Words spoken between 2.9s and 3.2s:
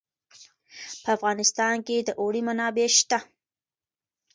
شته.